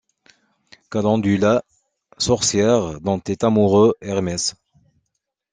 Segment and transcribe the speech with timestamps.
[0.89, 1.61] Calendula,
[2.17, 4.55] sorcière dont est amoureux Hermès.